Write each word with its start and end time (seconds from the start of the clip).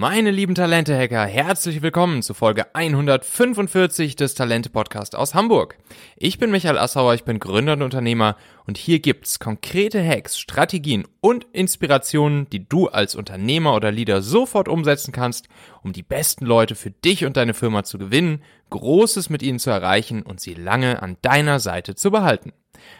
Meine 0.00 0.30
lieben 0.30 0.54
Talente-Hacker, 0.54 1.26
herzlich 1.26 1.82
willkommen 1.82 2.22
zu 2.22 2.32
Folge 2.32 2.72
145 2.72 4.14
des 4.14 4.36
Talente-Podcast 4.36 5.16
aus 5.16 5.34
Hamburg. 5.34 5.76
Ich 6.16 6.38
bin 6.38 6.52
Michael 6.52 6.78
Assauer, 6.78 7.14
ich 7.14 7.24
bin 7.24 7.40
Gründer 7.40 7.72
und 7.72 7.82
Unternehmer 7.82 8.36
und 8.64 8.78
hier 8.78 9.00
gibt's 9.00 9.40
konkrete 9.40 10.00
Hacks, 10.00 10.38
Strategien 10.38 11.04
und 11.20 11.48
Inspirationen, 11.50 12.48
die 12.48 12.68
du 12.68 12.86
als 12.86 13.16
Unternehmer 13.16 13.74
oder 13.74 13.90
Leader 13.90 14.22
sofort 14.22 14.68
umsetzen 14.68 15.10
kannst, 15.10 15.48
um 15.82 15.92
die 15.92 16.04
besten 16.04 16.46
Leute 16.46 16.76
für 16.76 16.92
dich 16.92 17.24
und 17.24 17.36
deine 17.36 17.52
Firma 17.52 17.82
zu 17.82 17.98
gewinnen, 17.98 18.44
Großes 18.70 19.30
mit 19.30 19.42
ihnen 19.42 19.58
zu 19.58 19.70
erreichen 19.70 20.22
und 20.22 20.38
sie 20.38 20.54
lange 20.54 21.02
an 21.02 21.16
deiner 21.22 21.58
Seite 21.58 21.96
zu 21.96 22.12
behalten. 22.12 22.52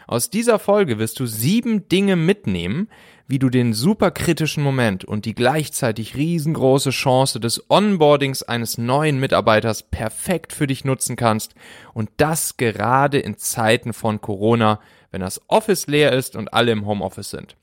Aus 0.07 0.29
dieser 0.29 0.59
Folge 0.59 0.99
wirst 0.99 1.19
du 1.19 1.25
sieben 1.25 1.87
Dinge 1.89 2.15
mitnehmen, 2.15 2.89
wie 3.27 3.39
du 3.39 3.49
den 3.49 3.73
superkritischen 3.73 4.63
Moment 4.63 5.05
und 5.05 5.25
die 5.25 5.35
gleichzeitig 5.35 6.15
riesengroße 6.15 6.89
Chance 6.89 7.39
des 7.39 7.69
Onboardings 7.69 8.41
eines 8.41 8.79
neuen 8.79 9.19
Mitarbeiters 9.19 9.83
perfekt 9.83 10.51
für 10.51 10.65
dich 10.65 10.83
nutzen 10.83 11.15
kannst 11.15 11.53
und 11.93 12.09
das 12.17 12.57
gerade 12.57 13.19
in 13.19 13.37
Zeiten 13.37 13.93
von 13.93 14.19
Corona, 14.19 14.79
wenn 15.11 15.21
das 15.21 15.41
Office 15.47 15.85
leer 15.85 16.11
ist 16.11 16.35
und 16.35 16.53
alle 16.53 16.71
im 16.71 16.87
Homeoffice 16.87 17.29
sind. 17.29 17.55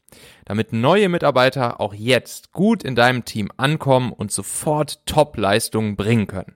Damit 0.45 0.73
neue 0.73 1.09
Mitarbeiter 1.09 1.80
auch 1.80 1.95
jetzt 1.95 2.53
gut 2.53 2.84
in 2.84 2.95
deinem 2.95 3.25
Team 3.25 3.51
ankommen 3.56 4.12
und 4.12 4.30
sofort 4.30 5.05
Top-Leistungen 5.05 5.97
bringen 5.97 6.28
können. 6.28 6.55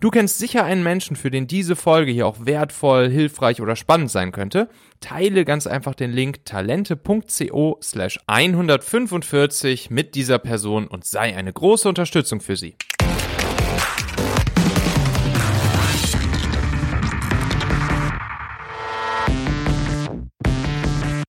Du 0.00 0.10
kennst 0.10 0.38
sicher 0.38 0.64
einen 0.64 0.82
Menschen, 0.82 1.16
für 1.16 1.30
den 1.30 1.46
diese 1.46 1.76
Folge 1.76 2.10
hier 2.10 2.26
auch 2.26 2.46
wertvoll, 2.46 3.08
hilfreich 3.08 3.60
oder 3.60 3.76
spannend 3.76 4.10
sein 4.10 4.32
könnte. 4.32 4.68
Teile 5.00 5.44
ganz 5.44 5.66
einfach 5.66 5.94
den 5.94 6.12
Link 6.12 6.44
talente.co 6.44 7.78
slash 7.80 8.18
145 8.26 9.90
mit 9.90 10.14
dieser 10.14 10.38
Person 10.38 10.88
und 10.88 11.04
sei 11.04 11.36
eine 11.36 11.52
große 11.52 11.88
Unterstützung 11.88 12.40
für 12.40 12.56
sie. 12.56 12.76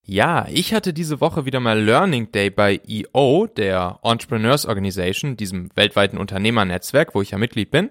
Ja, 0.07 0.47
ich 0.49 0.73
hatte 0.73 0.93
diese 0.93 1.19
Woche 1.19 1.45
wieder 1.45 1.59
mal 1.59 1.77
Learning 1.77 2.31
Day 2.31 2.49
bei 2.49 2.79
EO, 2.87 3.47
der 3.47 3.99
Entrepreneurs 4.01 4.65
Organization, 4.65 5.35
diesem 5.35 5.69
weltweiten 5.75 6.17
Unternehmernetzwerk, 6.17 7.13
wo 7.15 7.21
ich 7.21 7.31
ja 7.31 7.37
Mitglied 7.37 7.69
bin. 7.69 7.89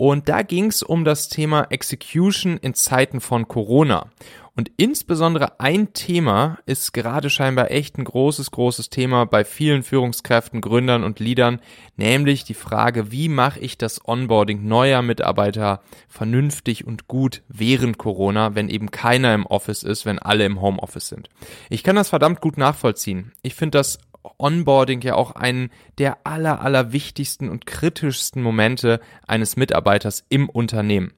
Und 0.00 0.30
da 0.30 0.40
ging 0.40 0.68
es 0.68 0.82
um 0.82 1.04
das 1.04 1.28
Thema 1.28 1.66
Execution 1.68 2.56
in 2.56 2.72
Zeiten 2.72 3.20
von 3.20 3.48
Corona. 3.48 4.06
Und 4.56 4.70
insbesondere 4.78 5.60
ein 5.60 5.92
Thema 5.92 6.56
ist 6.64 6.94
gerade 6.94 7.28
scheinbar 7.28 7.70
echt 7.70 7.98
ein 7.98 8.04
großes, 8.04 8.50
großes 8.50 8.88
Thema 8.88 9.26
bei 9.26 9.44
vielen 9.44 9.82
Führungskräften, 9.82 10.62
Gründern 10.62 11.04
und 11.04 11.20
Leadern, 11.20 11.60
nämlich 11.98 12.44
die 12.44 12.54
Frage, 12.54 13.12
wie 13.12 13.28
mache 13.28 13.60
ich 13.60 13.76
das 13.76 14.00
Onboarding 14.02 14.66
neuer 14.66 15.02
Mitarbeiter 15.02 15.82
vernünftig 16.08 16.86
und 16.86 17.06
gut 17.06 17.42
während 17.48 17.98
Corona, 17.98 18.54
wenn 18.54 18.70
eben 18.70 18.90
keiner 18.90 19.34
im 19.34 19.44
Office 19.44 19.82
ist, 19.82 20.06
wenn 20.06 20.18
alle 20.18 20.46
im 20.46 20.62
Homeoffice 20.62 21.08
sind. 21.08 21.28
Ich 21.68 21.82
kann 21.82 21.96
das 21.96 22.08
verdammt 22.08 22.40
gut 22.40 22.56
nachvollziehen. 22.56 23.32
Ich 23.42 23.54
finde 23.54 23.76
das 23.76 23.98
Onboarding 24.38 25.00
ja 25.02 25.14
auch 25.14 25.32
einen 25.32 25.70
der 25.98 26.18
aller, 26.24 26.60
aller 26.60 26.92
wichtigsten 26.92 27.48
und 27.48 27.66
kritischsten 27.66 28.42
Momente 28.42 29.00
eines 29.26 29.56
Mitarbeiters 29.56 30.24
im 30.28 30.48
Unternehmen. 30.48 31.12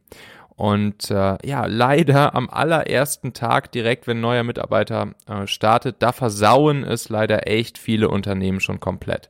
Und 0.54 1.10
äh, 1.10 1.38
ja, 1.44 1.66
leider 1.66 2.34
am 2.34 2.48
allerersten 2.48 3.32
Tag, 3.32 3.72
direkt 3.72 4.06
wenn 4.06 4.18
ein 4.18 4.20
neuer 4.20 4.44
Mitarbeiter 4.44 5.14
äh, 5.26 5.46
startet, 5.46 5.96
da 6.00 6.12
versauen 6.12 6.84
es 6.84 7.08
leider 7.08 7.48
echt 7.48 7.78
viele 7.78 8.08
Unternehmen 8.08 8.60
schon 8.60 8.78
komplett. 8.78 9.28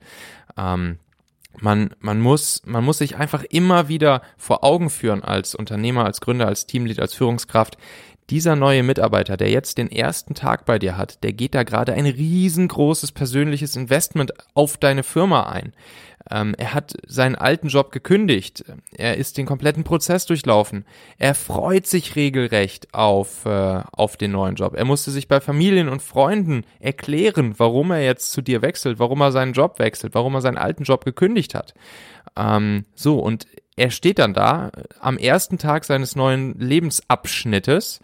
Ähm, 0.58 0.98
man, 1.60 1.94
man, 2.00 2.20
muss, 2.20 2.62
man 2.64 2.84
muss 2.84 2.98
sich 2.98 3.16
einfach 3.16 3.44
immer 3.44 3.88
wieder 3.88 4.22
vor 4.36 4.64
Augen 4.64 4.90
führen 4.90 5.22
als 5.22 5.54
Unternehmer, 5.54 6.04
als 6.04 6.20
Gründer, 6.20 6.46
als 6.46 6.66
Teamlead, 6.66 6.98
als 6.98 7.14
Führungskraft 7.14 7.76
dieser 8.30 8.56
neue 8.56 8.82
Mitarbeiter, 8.82 9.36
der 9.36 9.50
jetzt 9.50 9.78
den 9.78 9.90
ersten 9.90 10.34
Tag 10.34 10.64
bei 10.64 10.78
dir 10.78 10.96
hat, 10.96 11.22
der 11.22 11.32
geht 11.32 11.54
da 11.54 11.64
gerade 11.64 11.92
ein 11.92 12.06
riesengroßes 12.06 13.12
persönliches 13.12 13.76
Investment 13.76 14.32
auf 14.54 14.76
deine 14.76 15.02
Firma 15.02 15.44
ein. 15.50 15.72
Ähm, 16.30 16.54
er 16.56 16.72
hat 16.72 16.94
seinen 17.06 17.34
alten 17.34 17.68
Job 17.68 17.90
gekündigt. 17.90 18.64
Er 18.96 19.16
ist 19.16 19.38
den 19.38 19.46
kompletten 19.46 19.84
Prozess 19.84 20.24
durchlaufen. 20.26 20.84
Er 21.18 21.34
freut 21.34 21.86
sich 21.86 22.16
regelrecht 22.16 22.94
auf, 22.94 23.44
äh, 23.44 23.82
auf 23.92 24.16
den 24.16 24.32
neuen 24.32 24.54
Job. 24.54 24.74
Er 24.76 24.84
musste 24.84 25.10
sich 25.10 25.28
bei 25.28 25.40
Familien 25.40 25.88
und 25.88 26.00
Freunden 26.00 26.64
erklären, 26.78 27.54
warum 27.58 27.90
er 27.90 28.04
jetzt 28.04 28.30
zu 28.30 28.40
dir 28.40 28.62
wechselt, 28.62 28.98
warum 28.98 29.20
er 29.20 29.32
seinen 29.32 29.52
Job 29.52 29.78
wechselt, 29.78 30.14
warum 30.14 30.34
er 30.34 30.40
seinen 30.40 30.58
alten 30.58 30.84
Job 30.84 31.04
gekündigt 31.04 31.54
hat. 31.54 31.74
Ähm, 32.36 32.84
so, 32.94 33.18
und 33.18 33.46
er 33.76 33.90
steht 33.90 34.18
dann 34.18 34.34
da 34.34 34.70
am 35.00 35.16
ersten 35.16 35.58
Tag 35.58 35.84
seines 35.84 36.16
neuen 36.16 36.58
Lebensabschnittes 36.58 38.00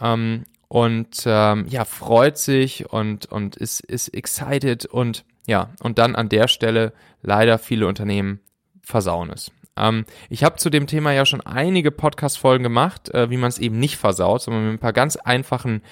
ähm, 0.00 0.44
und 0.68 1.22
ähm, 1.26 1.66
ja, 1.68 1.84
freut 1.84 2.36
sich 2.38 2.90
und, 2.92 3.26
und 3.26 3.56
ist, 3.56 3.80
ist 3.80 4.08
excited 4.08 4.86
und 4.86 5.24
ja, 5.46 5.70
und 5.80 5.98
dann 5.98 6.16
an 6.16 6.28
der 6.28 6.48
Stelle 6.48 6.92
leider 7.22 7.58
viele 7.58 7.86
Unternehmen 7.86 8.40
versauen 8.82 9.30
es. 9.30 9.52
Ähm, 9.76 10.04
ich 10.30 10.44
habe 10.44 10.56
zu 10.56 10.70
dem 10.70 10.86
Thema 10.86 11.12
ja 11.12 11.26
schon 11.26 11.40
einige 11.40 11.90
Podcast-Folgen 11.90 12.62
gemacht, 12.62 13.12
äh, 13.12 13.30
wie 13.30 13.36
man 13.36 13.48
es 13.48 13.58
eben 13.58 13.78
nicht 13.78 13.96
versaut, 13.96 14.42
sondern 14.42 14.64
mit 14.64 14.72
ein 14.74 14.78
paar 14.78 14.92
ganz 14.92 15.16
einfachen 15.16 15.82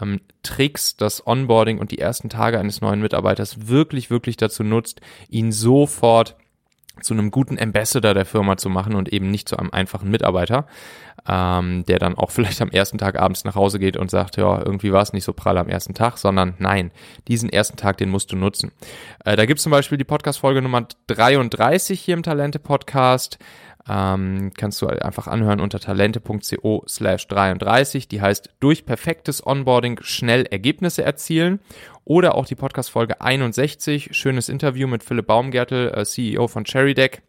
ähm, 0.00 0.20
Tricks 0.42 0.96
das 0.96 1.26
Onboarding 1.26 1.78
und 1.78 1.90
die 1.90 1.98
ersten 1.98 2.28
Tage 2.28 2.58
eines 2.58 2.80
neuen 2.80 3.00
Mitarbeiters 3.00 3.68
wirklich, 3.68 4.10
wirklich 4.10 4.36
dazu 4.36 4.62
nutzt, 4.62 5.00
ihn 5.28 5.52
sofort 5.52 6.36
zu 7.00 7.14
einem 7.14 7.30
guten 7.30 7.58
Ambassador 7.58 8.14
der 8.14 8.26
Firma 8.26 8.56
zu 8.56 8.68
machen 8.68 8.94
und 8.94 9.12
eben 9.12 9.30
nicht 9.30 9.48
zu 9.48 9.56
einem 9.56 9.70
einfachen 9.70 10.10
Mitarbeiter, 10.10 10.66
ähm, 11.28 11.84
der 11.86 11.98
dann 11.98 12.16
auch 12.16 12.30
vielleicht 12.30 12.60
am 12.60 12.70
ersten 12.70 12.98
Tag 12.98 13.18
abends 13.18 13.44
nach 13.44 13.54
Hause 13.54 13.78
geht 13.78 13.96
und 13.96 14.10
sagt, 14.10 14.36
ja, 14.36 14.58
irgendwie 14.58 14.92
war 14.92 15.02
es 15.02 15.12
nicht 15.12 15.24
so 15.24 15.32
prall 15.32 15.58
am 15.58 15.68
ersten 15.68 15.94
Tag, 15.94 16.18
sondern 16.18 16.54
nein, 16.58 16.90
diesen 17.28 17.48
ersten 17.48 17.76
Tag, 17.76 17.96
den 17.96 18.10
musst 18.10 18.32
du 18.32 18.36
nutzen. 18.36 18.72
Äh, 19.24 19.36
da 19.36 19.46
gibt 19.46 19.58
es 19.58 19.62
zum 19.62 19.72
Beispiel 19.72 19.98
die 19.98 20.04
Podcast-Folge 20.04 20.62
Nummer 20.62 20.86
33 21.06 22.00
hier 22.00 22.14
im 22.14 22.22
Talente-Podcast. 22.22 23.38
Ähm, 23.88 24.52
kannst 24.56 24.80
du 24.80 24.86
einfach 24.86 25.26
anhören 25.26 25.60
unter 25.60 25.80
talente.co 25.80 26.84
slash 26.86 27.26
33. 27.28 28.08
Die 28.08 28.20
heißt 28.20 28.50
durch 28.60 28.86
perfektes 28.86 29.44
Onboarding 29.44 30.00
schnell 30.02 30.44
Ergebnisse 30.46 31.02
erzielen. 31.02 31.60
Oder 32.04 32.34
auch 32.34 32.46
die 32.46 32.54
Podcast-Folge 32.54 33.20
61, 33.20 34.10
schönes 34.12 34.48
Interview 34.48 34.88
mit 34.88 35.02
Philipp 35.04 35.26
Baumgärtel, 35.26 35.92
äh, 35.94 36.04
CEO 36.04 36.48
von 36.48 36.64
CherryDeck. 36.64 37.22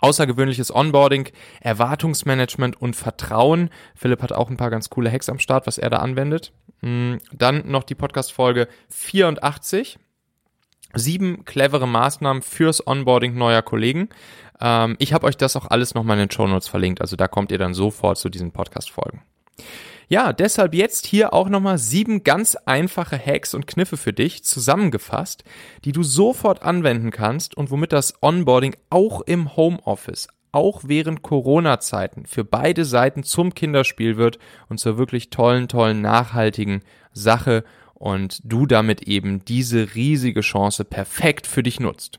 Außergewöhnliches 0.00 0.72
Onboarding, 0.72 1.28
Erwartungsmanagement 1.60 2.80
und 2.80 2.94
Vertrauen. 2.94 3.70
Philipp 3.96 4.22
hat 4.22 4.32
auch 4.32 4.48
ein 4.48 4.56
paar 4.56 4.70
ganz 4.70 4.90
coole 4.90 5.10
Hacks 5.10 5.28
am 5.28 5.40
Start, 5.40 5.66
was 5.66 5.76
er 5.78 5.90
da 5.90 5.98
anwendet. 5.98 6.52
Mm, 6.82 7.14
dann 7.32 7.68
noch 7.68 7.82
die 7.82 7.96
Podcast-Folge 7.96 8.68
84. 8.90 9.98
Sieben 10.94 11.44
clevere 11.44 11.86
Maßnahmen 11.86 12.42
fürs 12.42 12.86
Onboarding 12.86 13.34
neuer 13.34 13.62
Kollegen. 13.62 14.08
Ähm, 14.60 14.96
ich 14.98 15.12
habe 15.12 15.26
euch 15.26 15.36
das 15.36 15.56
auch 15.56 15.66
alles 15.66 15.94
nochmal 15.94 16.18
in 16.18 16.26
den 16.26 16.30
Show 16.30 16.46
Notes 16.46 16.68
verlinkt, 16.68 17.00
also 17.00 17.16
da 17.16 17.28
kommt 17.28 17.52
ihr 17.52 17.58
dann 17.58 17.74
sofort 17.74 18.18
zu 18.18 18.28
diesen 18.28 18.52
Podcast-Folgen. 18.52 19.22
Ja, 20.10 20.32
deshalb 20.32 20.74
jetzt 20.74 21.06
hier 21.06 21.34
auch 21.34 21.50
nochmal 21.50 21.76
sieben 21.76 22.24
ganz 22.24 22.56
einfache 22.64 23.18
Hacks 23.18 23.52
und 23.52 23.66
Kniffe 23.66 23.98
für 23.98 24.14
dich 24.14 24.42
zusammengefasst, 24.42 25.44
die 25.84 25.92
du 25.92 26.02
sofort 26.02 26.62
anwenden 26.62 27.10
kannst 27.10 27.54
und 27.54 27.70
womit 27.70 27.92
das 27.92 28.14
Onboarding 28.22 28.74
auch 28.88 29.20
im 29.20 29.54
Homeoffice, 29.54 30.28
auch 30.50 30.82
während 30.86 31.20
Corona-Zeiten 31.20 32.24
für 32.24 32.42
beide 32.42 32.86
Seiten 32.86 33.22
zum 33.22 33.54
Kinderspiel 33.54 34.16
wird 34.16 34.38
und 34.70 34.80
zur 34.80 34.96
wirklich 34.96 35.28
tollen, 35.28 35.68
tollen, 35.68 36.00
nachhaltigen 36.00 36.80
Sache 37.12 37.64
und 37.98 38.40
du 38.44 38.66
damit 38.66 39.02
eben 39.02 39.44
diese 39.44 39.94
riesige 39.94 40.40
Chance 40.40 40.84
perfekt 40.84 41.46
für 41.46 41.62
dich 41.62 41.80
nutzt. 41.80 42.18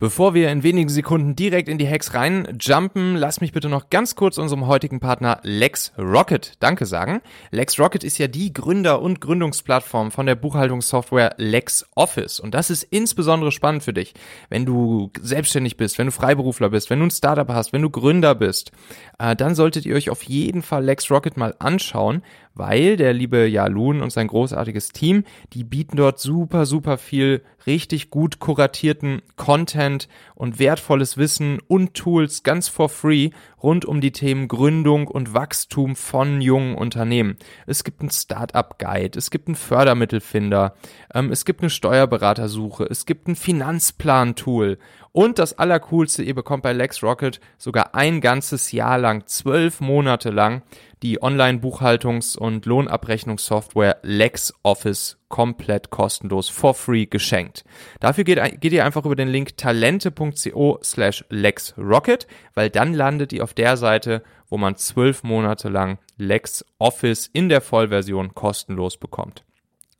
Bevor 0.00 0.32
wir 0.32 0.52
in 0.52 0.62
wenigen 0.62 0.88
Sekunden 0.88 1.34
direkt 1.34 1.68
in 1.68 1.76
die 1.76 1.88
Hacks 1.88 2.14
reinjumpen, 2.14 3.16
lass 3.16 3.40
mich 3.40 3.50
bitte 3.50 3.68
noch 3.68 3.90
ganz 3.90 4.14
kurz 4.14 4.38
unserem 4.38 4.68
heutigen 4.68 5.00
Partner 5.00 5.40
LexRocket 5.42 6.52
Danke 6.60 6.86
sagen. 6.86 7.20
LexRocket 7.50 8.04
ist 8.04 8.16
ja 8.16 8.28
die 8.28 8.52
Gründer- 8.52 9.02
und 9.02 9.20
Gründungsplattform 9.20 10.12
von 10.12 10.26
der 10.26 10.36
Buchhaltungssoftware 10.36 11.34
LexOffice. 11.38 12.38
Und 12.38 12.54
das 12.54 12.70
ist 12.70 12.84
insbesondere 12.84 13.50
spannend 13.50 13.82
für 13.82 13.92
dich, 13.92 14.14
wenn 14.50 14.64
du 14.64 15.10
selbstständig 15.20 15.76
bist, 15.76 15.98
wenn 15.98 16.06
du 16.06 16.12
Freiberufler 16.12 16.70
bist, 16.70 16.90
wenn 16.90 17.00
du 17.00 17.06
ein 17.06 17.10
Startup 17.10 17.48
hast, 17.48 17.72
wenn 17.72 17.82
du 17.82 17.90
Gründer 17.90 18.36
bist. 18.36 18.70
Äh, 19.18 19.34
dann 19.34 19.56
solltet 19.56 19.84
ihr 19.84 19.96
euch 19.96 20.10
auf 20.10 20.22
jeden 20.22 20.62
Fall 20.62 20.84
LexRocket 20.84 21.36
mal 21.36 21.56
anschauen, 21.58 22.22
weil 22.58 22.96
der 22.96 23.12
liebe 23.12 23.46
Jalun 23.46 24.02
und 24.02 24.10
sein 24.10 24.26
großartiges 24.26 24.90
Team, 24.90 25.24
die 25.52 25.64
bieten 25.64 25.96
dort 25.96 26.18
super, 26.18 26.66
super 26.66 26.98
viel 26.98 27.42
richtig 27.66 28.10
gut 28.10 28.40
kuratierten 28.40 29.22
Content 29.36 30.08
und 30.34 30.58
wertvolles 30.58 31.16
Wissen 31.16 31.60
und 31.68 31.94
Tools 31.94 32.42
ganz 32.42 32.68
for 32.68 32.88
free, 32.88 33.30
rund 33.62 33.84
um 33.84 34.00
die 34.00 34.12
Themen 34.12 34.48
Gründung 34.48 35.08
und 35.08 35.34
Wachstum 35.34 35.96
von 35.96 36.40
jungen 36.40 36.74
Unternehmen. 36.74 37.36
Es 37.66 37.84
gibt 37.84 38.00
einen 38.00 38.10
Startup-Guide, 38.10 39.18
es 39.18 39.30
gibt 39.30 39.48
einen 39.48 39.56
Fördermittelfinder, 39.56 40.74
ähm, 41.14 41.30
es 41.32 41.44
gibt 41.44 41.60
eine 41.60 41.70
Steuerberatersuche, 41.70 42.84
es 42.84 43.06
gibt 43.06 43.28
ein 43.28 43.36
Finanzplan-Tool 43.36 44.78
und 45.12 45.38
das 45.38 45.58
Allercoolste, 45.58 46.22
ihr 46.22 46.34
bekommt 46.34 46.62
bei 46.62 46.72
LexRocket 46.72 47.40
sogar 47.56 47.94
ein 47.94 48.20
ganzes 48.20 48.72
Jahr 48.72 48.98
lang, 48.98 49.26
zwölf 49.26 49.80
Monate 49.80 50.30
lang, 50.30 50.62
die 51.02 51.22
Online-Buchhaltungs- 51.22 52.36
und 52.36 52.66
Lohnabrechnungssoftware 52.66 53.98
LexOffice 54.02 55.18
komplett 55.28 55.90
kostenlos 55.90 56.48
for 56.48 56.74
free 56.74 57.06
geschenkt. 57.06 57.64
Dafür 58.00 58.24
geht, 58.24 58.60
geht 58.60 58.72
ihr 58.72 58.84
einfach 58.84 59.04
über 59.04 59.16
den 59.16 59.28
Link 59.28 59.56
talente.co 59.56 60.78
slash 60.82 61.24
LexRocket, 61.28 62.26
weil 62.54 62.70
dann 62.70 62.94
landet 62.94 63.32
ihr 63.32 63.44
auf 63.44 63.54
der 63.54 63.76
Seite, 63.76 64.22
wo 64.48 64.56
man 64.56 64.76
zwölf 64.76 65.22
Monate 65.22 65.68
lang 65.68 65.98
LexOffice 66.16 67.28
in 67.32 67.48
der 67.48 67.60
Vollversion 67.60 68.34
kostenlos 68.34 68.96
bekommt. 68.96 69.44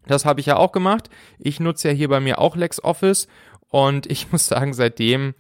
Das 0.07 0.25
habe 0.25 0.41
ich 0.41 0.47
ja 0.47 0.57
auch 0.57 0.73
gemacht. 0.73 1.11
Ich 1.39 1.61
nutze 1.61 1.89
ja 1.89 1.95
hier 1.95 2.09
bei 2.09 2.21
mir 2.21 2.39
auch 2.39 2.57
LexOffice 2.57 3.29
und 3.69 4.11
ich 4.11 4.33
muss 4.33 4.47
sagen, 4.47 4.73
seitdem 4.73 5.35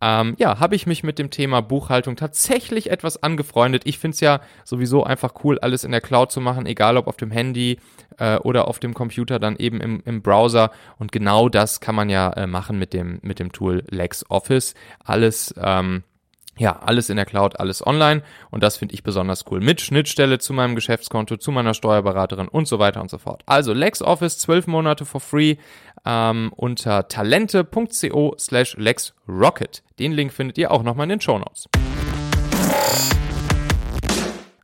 ähm, 0.00 0.34
ja, 0.38 0.60
habe 0.60 0.76
ich 0.76 0.86
mich 0.86 1.02
mit 1.02 1.18
dem 1.18 1.30
Thema 1.30 1.60
Buchhaltung 1.60 2.14
tatsächlich 2.14 2.90
etwas 2.90 3.22
angefreundet. 3.22 3.82
Ich 3.84 3.98
finde 3.98 4.14
es 4.14 4.20
ja 4.20 4.40
sowieso 4.64 5.02
einfach 5.02 5.34
cool, 5.42 5.58
alles 5.58 5.82
in 5.82 5.90
der 5.90 6.00
Cloud 6.00 6.30
zu 6.30 6.40
machen, 6.40 6.66
egal 6.66 6.96
ob 6.96 7.08
auf 7.08 7.16
dem 7.16 7.30
Handy 7.32 7.78
äh, 8.18 8.36
oder 8.36 8.68
auf 8.68 8.78
dem 8.78 8.94
Computer, 8.94 9.38
dann 9.38 9.56
eben 9.56 9.80
im, 9.80 10.02
im 10.04 10.22
Browser. 10.22 10.70
Und 10.98 11.10
genau 11.10 11.48
das 11.48 11.80
kann 11.80 11.96
man 11.96 12.10
ja 12.10 12.30
äh, 12.32 12.46
machen 12.46 12.78
mit 12.78 12.92
dem, 12.92 13.18
mit 13.22 13.40
dem 13.40 13.50
Tool 13.50 13.82
LexOffice. 13.90 14.74
Alles 15.04 15.52
ähm, 15.60 16.04
ja, 16.58 16.78
alles 16.80 17.08
in 17.08 17.16
der 17.16 17.24
Cloud, 17.24 17.58
alles 17.58 17.86
online 17.86 18.22
und 18.50 18.62
das 18.62 18.76
finde 18.76 18.94
ich 18.94 19.02
besonders 19.02 19.44
cool. 19.50 19.60
Mit 19.60 19.80
Schnittstelle 19.80 20.38
zu 20.38 20.52
meinem 20.52 20.74
Geschäftskonto, 20.74 21.36
zu 21.36 21.52
meiner 21.52 21.74
Steuerberaterin 21.74 22.48
und 22.48 22.68
so 22.68 22.78
weiter 22.78 23.00
und 23.00 23.10
so 23.10 23.18
fort. 23.18 23.42
Also 23.46 23.72
LexOffice 23.72 24.38
12 24.38 24.66
Monate 24.66 25.04
for 25.04 25.20
free 25.20 25.56
ähm, 26.04 26.52
unter 26.56 27.08
talente.co 27.08 28.34
slash 28.38 28.76
LexRocket. 28.76 29.82
Den 29.98 30.12
Link 30.12 30.32
findet 30.32 30.58
ihr 30.58 30.70
auch 30.70 30.82
nochmal 30.82 31.04
in 31.04 31.10
den 31.10 31.20
Show 31.20 31.38
Notes. 31.38 31.68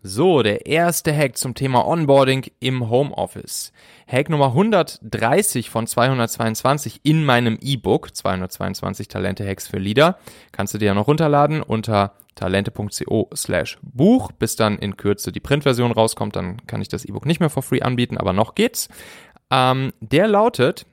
So, 0.06 0.42
der 0.42 0.66
erste 0.66 1.16
Hack 1.16 1.38
zum 1.38 1.54
Thema 1.54 1.86
Onboarding 1.86 2.44
im 2.60 2.90
Homeoffice. 2.90 3.72
Hack 4.06 4.28
Nummer 4.28 4.48
130 4.48 5.70
von 5.70 5.86
222 5.86 7.00
in 7.04 7.24
meinem 7.24 7.56
E-Book, 7.58 8.14
222 8.14 9.08
Talente-Hacks 9.08 9.66
für 9.66 9.78
Leader. 9.78 10.18
Kannst 10.52 10.74
du 10.74 10.78
dir 10.78 10.88
ja 10.88 10.94
noch 10.94 11.06
runterladen 11.06 11.62
unter 11.62 12.12
talente.co 12.34 13.30
slash 13.34 13.78
Buch, 13.80 14.30
bis 14.32 14.56
dann 14.56 14.76
in 14.76 14.98
Kürze 14.98 15.32
die 15.32 15.40
Printversion 15.40 15.90
rauskommt, 15.90 16.36
dann 16.36 16.58
kann 16.66 16.82
ich 16.82 16.88
das 16.88 17.06
E-Book 17.06 17.24
nicht 17.24 17.40
mehr 17.40 17.48
for 17.48 17.62
free 17.62 17.80
anbieten, 17.80 18.18
aber 18.18 18.34
noch 18.34 18.54
geht's. 18.54 18.90
Ähm, 19.50 19.94
der 20.02 20.28
lautet, 20.28 20.84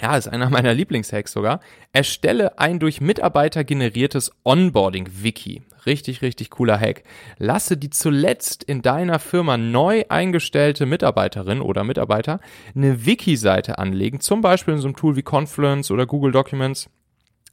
ja, 0.00 0.16
ist 0.16 0.28
einer 0.28 0.50
meiner 0.50 0.74
Lieblingshacks 0.74 1.32
sogar. 1.32 1.60
Erstelle 1.92 2.58
ein 2.58 2.78
durch 2.78 3.00
Mitarbeiter 3.00 3.64
generiertes 3.64 4.30
Onboarding-Wiki. 4.44 5.62
Richtig, 5.86 6.22
richtig 6.22 6.50
cooler 6.50 6.78
Hack. 6.78 7.02
Lasse 7.38 7.76
die 7.76 7.90
zuletzt 7.90 8.62
in 8.62 8.82
deiner 8.82 9.18
Firma 9.18 9.56
neu 9.56 10.04
eingestellte 10.08 10.86
Mitarbeiterin 10.86 11.60
oder 11.60 11.84
Mitarbeiter 11.84 12.40
eine 12.74 13.06
Wiki-Seite 13.06 13.78
anlegen, 13.78 14.20
zum 14.20 14.42
Beispiel 14.42 14.74
in 14.74 14.80
so 14.80 14.88
einem 14.88 14.96
Tool 14.96 15.16
wie 15.16 15.22
Confluence 15.22 15.90
oder 15.90 16.06
Google 16.06 16.32
Documents 16.32 16.90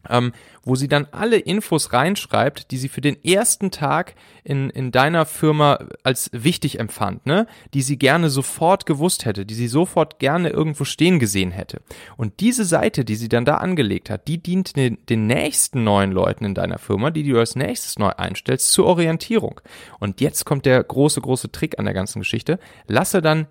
ähm, 0.10 0.34
wo 0.64 0.76
sie 0.76 0.88
dann 0.88 1.08
alle 1.12 1.38
Infos 1.38 1.94
reinschreibt, 1.94 2.72
die 2.72 2.78
sie 2.78 2.90
für 2.90 3.02
den 3.02 3.24
ersten 3.24 3.72
Tag 3.72 4.16
in, 4.44 4.70
in 4.70 4.92
deiner 4.92 5.26
Firma 5.26 5.80
als 6.04 6.30
wichtig 6.34 6.80
empfand, 6.80 7.26
ne? 7.26 7.48
die 7.74 7.82
sie 7.82 7.98
gerne 7.98 8.30
sofort 8.30 8.86
gewusst 8.86 9.26
hätte, 9.26 9.46
die 9.46 9.54
sie 9.54 9.68
sofort 9.68 10.20
gerne 10.20 10.50
irgendwo 10.50 10.84
stehen 10.84 11.20
gesehen 11.20 11.52
hätte. 11.52 11.82
Und 12.18 12.40
diese 12.40 12.66
Seite, 12.66 13.06
die 13.06 13.16
sie 13.16 13.30
dann 13.30 13.46
da 13.46 13.58
angelegt 13.58 14.10
hat, 14.10 14.28
die 14.28 14.42
dient 14.42 14.76
den, 14.76 14.98
den 15.08 15.28
nächsten 15.28 15.84
neuen 15.84 16.12
Leuten 16.12 16.46
in 16.46 16.54
deiner 16.54 16.80
Firma, 16.80 17.12
die 17.12 17.24
du 17.24 17.40
als 17.40 17.56
nächstes 17.56 17.98
neu 17.98 18.10
einstellst, 18.10 18.72
zur 18.72 18.86
Orientierung. 18.88 19.62
Und 20.00 20.22
jetzt 20.22 20.46
kommt 20.46 20.66
der 20.66 20.84
große, 20.84 21.22
große 21.22 21.52
Trick 21.52 21.80
an 21.80 21.86
der 21.86 21.94
ganzen 21.94 22.20
Geschichte. 22.20 22.60
Lasse 22.88 23.22
dann 23.22 23.48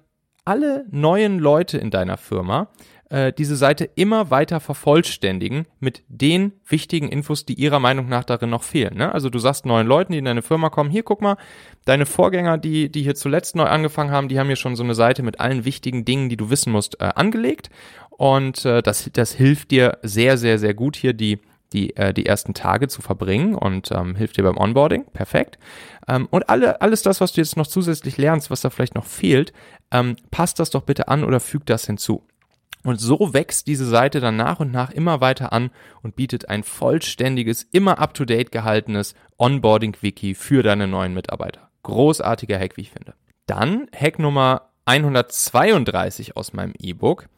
alle 0.47 0.87
neuen 0.91 1.39
Leute 1.39 1.77
in 1.77 1.91
deiner 1.91 2.17
Firma 2.17 2.69
äh, 3.09 3.33
diese 3.33 3.57
Seite 3.57 3.85
immer 3.95 4.31
weiter 4.31 4.61
vervollständigen 4.61 5.67
mit 5.79 6.03
den 6.09 6.53
wichtigen 6.67 7.09
Infos, 7.09 7.47
die 7.47 7.55
ihrer 7.55 7.79
Meinung 7.79 8.09
nach 8.09 8.25
darin 8.25 8.51
noch 8.51 8.63
fehlen. 8.63 8.97
Ne? 8.97 9.13
Also 9.13 9.31
du 9.31 9.39
sagst 9.39 9.67
neuen 9.67 9.87
Leuten, 9.87 10.13
die 10.13 10.19
in 10.19 10.25
deine 10.25 10.43
Firma 10.43 10.71
kommen, 10.71 10.91
hier 10.91 11.03
guck 11.03 11.23
mal, 11.23 11.37
deine 11.85 12.07
Vorgänger, 12.07 12.59
die, 12.59 12.91
die 12.91 13.03
hier 13.03 13.15
zuletzt 13.15 13.55
neu 13.55 13.67
angefangen 13.67 14.11
haben, 14.11 14.29
die 14.29 14.39
haben 14.39 14.49
hier 14.49 14.57
schon 14.57 14.77
so 14.77 14.83
eine 14.83 14.95
Seite 14.95 15.23
mit 15.23 15.41
allen 15.41 15.65
wichtigen 15.65 16.05
Dingen, 16.05 16.29
die 16.29 16.37
du 16.37 16.51
wissen 16.51 16.73
musst, 16.73 17.01
äh, 17.01 17.11
angelegt. 17.15 17.71
Und 18.11 18.65
äh, 18.65 18.83
das, 18.83 19.09
das 19.13 19.33
hilft 19.33 19.71
dir 19.71 19.99
sehr, 20.03 20.37
sehr, 20.39 20.59
sehr 20.59 20.75
gut 20.75 20.97
hier 20.97 21.13
die 21.13 21.39
die, 21.73 21.97
äh, 21.97 22.15
die 22.15 22.27
ersten 22.27 22.55
Tage 22.55 22.89
zu 22.89 23.03
verbringen 23.03 23.55
und 23.55 23.91
ähm, 23.91 24.15
hilft 24.15 24.37
dir 24.37 24.45
beim 24.45 24.57
Onboarding. 24.57 25.05
Perfekt. 25.13 25.59
Ähm, 26.09 26.29
und 26.31 26.49
alle, 26.49 26.81
alles 26.81 27.03
das, 27.03 27.21
was 27.21 27.33
du 27.33 27.41
jetzt 27.41 27.57
noch 27.57 27.67
zusätzlich 27.67 28.17
lernst, 28.19 28.51
was 28.51 28.61
da 28.61 28.71
vielleicht 28.71 28.95
noch 28.95 29.05
fehlt, 29.05 29.53
ähm, 29.91 30.17
passt 30.31 30.61
das 30.61 30.71
doch 30.71 30.83
bitte 30.83 31.09
an 31.09 31.25
oder 31.25 31.41
füg 31.41 31.67
das 31.67 31.87
hinzu. 31.87 32.23
Und 32.85 33.01
so 33.01 33.35
wächst 33.35 33.67
diese 33.67 33.87
Seite 33.87 34.21
dann 34.21 34.37
nach 34.37 34.61
und 34.61 34.71
nach 34.71 34.91
immer 34.91 35.21
weiter 35.21 35.53
an 35.53 35.71
und 36.03 36.15
bietet 36.17 36.49
ein 36.49 36.63
vollständiges, 36.63 37.65
immer 37.73 37.99
up-to-date 37.99 38.53
gehaltenes 38.53 39.15
Onboarding-Wiki 39.39 40.35
für 40.35 40.63
deine 40.63 40.87
neuen 40.87 41.15
Mitarbeiter. 41.15 41.69
Großartiger 41.83 42.59
Hack, 42.59 42.77
wie 42.77 42.83
ich 42.83 42.91
finde. 42.91 43.15
Dann 43.47 43.89
Hack 43.95 44.19
Nummer 44.19 44.71
132 44.87 46.37
aus 46.37 46.53
meinem 46.53 46.75
E-Book 46.79 47.29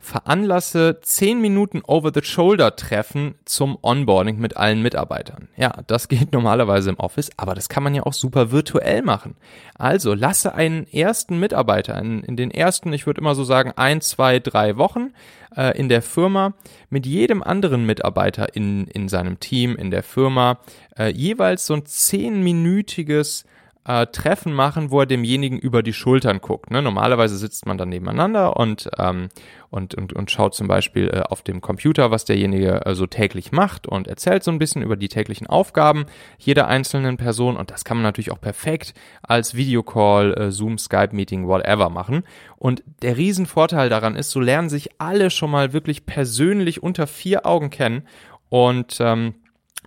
veranlasse 0.00 1.00
10 1.02 1.40
Minuten 1.40 1.82
Over-the-Shoulder-Treffen 1.84 3.34
zum 3.44 3.76
Onboarding 3.82 4.38
mit 4.38 4.56
allen 4.56 4.80
Mitarbeitern. 4.80 5.48
Ja, 5.56 5.82
das 5.86 6.08
geht 6.08 6.32
normalerweise 6.32 6.90
im 6.90 6.98
Office, 6.98 7.30
aber 7.36 7.54
das 7.54 7.68
kann 7.68 7.82
man 7.82 7.94
ja 7.94 8.04
auch 8.04 8.12
super 8.12 8.52
virtuell 8.52 9.02
machen. 9.02 9.36
Also 9.74 10.14
lasse 10.14 10.54
einen 10.54 10.86
ersten 10.86 11.38
Mitarbeiter 11.40 11.98
in, 11.98 12.22
in 12.22 12.36
den 12.36 12.50
ersten, 12.50 12.92
ich 12.92 13.06
würde 13.06 13.20
immer 13.20 13.34
so 13.34 13.44
sagen, 13.44 13.72
ein, 13.76 14.00
zwei, 14.00 14.38
drei 14.38 14.76
Wochen 14.76 15.12
äh, 15.56 15.76
in 15.76 15.88
der 15.88 16.02
Firma 16.02 16.54
mit 16.90 17.04
jedem 17.04 17.42
anderen 17.42 17.84
Mitarbeiter 17.84 18.54
in, 18.54 18.86
in 18.86 19.08
seinem 19.08 19.40
Team, 19.40 19.76
in 19.76 19.90
der 19.90 20.04
Firma, 20.04 20.60
äh, 20.96 21.10
jeweils 21.10 21.66
so 21.66 21.74
ein 21.74 21.86
zehnminütiges 21.86 23.44
äh, 23.88 24.06
Treffen 24.06 24.52
machen, 24.52 24.90
wo 24.90 25.00
er 25.00 25.06
demjenigen 25.06 25.58
über 25.58 25.82
die 25.82 25.94
Schultern 25.94 26.42
guckt. 26.42 26.70
Ne? 26.70 26.82
Normalerweise 26.82 27.38
sitzt 27.38 27.64
man 27.64 27.78
dann 27.78 27.88
nebeneinander 27.88 28.58
und, 28.58 28.90
ähm, 28.98 29.30
und, 29.70 29.94
und, 29.94 30.12
und 30.12 30.30
schaut 30.30 30.54
zum 30.54 30.68
Beispiel 30.68 31.08
äh, 31.08 31.20
auf 31.20 31.40
dem 31.42 31.62
Computer, 31.62 32.10
was 32.10 32.26
derjenige 32.26 32.84
äh, 32.84 32.94
so 32.94 33.06
täglich 33.06 33.50
macht 33.50 33.86
und 33.86 34.06
erzählt 34.06 34.44
so 34.44 34.50
ein 34.50 34.58
bisschen 34.58 34.82
über 34.82 34.96
die 34.96 35.08
täglichen 35.08 35.46
Aufgaben 35.46 36.04
jeder 36.36 36.68
einzelnen 36.68 37.16
Person. 37.16 37.56
Und 37.56 37.70
das 37.70 37.84
kann 37.84 37.96
man 37.96 38.04
natürlich 38.04 38.30
auch 38.30 38.40
perfekt 38.40 38.92
als 39.22 39.54
Videocall, 39.54 40.34
äh, 40.34 40.50
Zoom, 40.50 40.76
Skype-Meeting, 40.76 41.46
whatever 41.46 41.88
machen. 41.88 42.24
Und 42.56 42.82
der 43.00 43.16
Riesenvorteil 43.16 43.88
daran 43.88 44.16
ist, 44.16 44.30
so 44.30 44.40
lernen 44.40 44.68
sich 44.68 45.00
alle 45.00 45.30
schon 45.30 45.50
mal 45.50 45.72
wirklich 45.72 46.04
persönlich 46.04 46.82
unter 46.82 47.06
vier 47.06 47.46
Augen 47.46 47.70
kennen 47.70 48.02
und 48.50 48.98
ähm, 49.00 49.34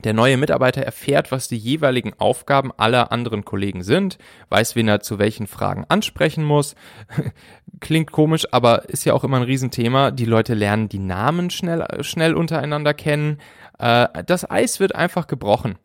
der 0.01 0.13
neue 0.13 0.37
Mitarbeiter 0.37 0.81
erfährt, 0.81 1.31
was 1.31 1.47
die 1.47 1.57
jeweiligen 1.57 2.13
Aufgaben 2.17 2.71
aller 2.77 3.11
anderen 3.11 3.45
Kollegen 3.45 3.83
sind, 3.83 4.17
weiß, 4.49 4.75
wen 4.75 4.87
er 4.87 5.01
zu 5.01 5.19
welchen 5.19 5.47
Fragen 5.47 5.85
ansprechen 5.89 6.43
muss. 6.43 6.75
Klingt 7.79 8.11
komisch, 8.11 8.45
aber 8.51 8.89
ist 8.89 9.05
ja 9.05 9.13
auch 9.13 9.23
immer 9.23 9.37
ein 9.37 9.43
Riesenthema. 9.43 10.11
Die 10.11 10.25
Leute 10.25 10.53
lernen 10.53 10.89
die 10.89 10.99
Namen 10.99 11.49
schnell, 11.49 11.85
schnell 12.01 12.35
untereinander 12.35 12.93
kennen. 12.93 13.39
Äh, 13.79 14.07
das 14.25 14.49
Eis 14.49 14.79
wird 14.79 14.95
einfach 14.95 15.27
gebrochen 15.27 15.77